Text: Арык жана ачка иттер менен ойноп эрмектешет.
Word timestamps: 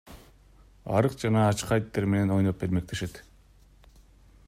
Арык 0.99 1.17
жана 1.25 1.43
ачка 1.49 1.79
иттер 1.83 2.09
менен 2.15 2.35
ойноп 2.39 2.67
эрмектешет. 2.69 3.25